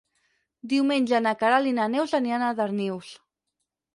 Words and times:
Diumenge 0.71 1.19
na 1.25 1.33
Queralt 1.41 1.69
i 1.71 1.75
na 1.79 1.85
Neus 1.95 2.15
aniran 2.21 2.45
a 2.45 2.49
Darnius. 2.61 3.13